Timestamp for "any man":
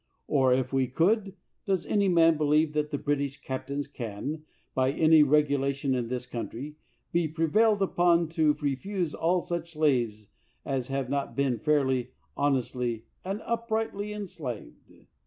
1.85-2.35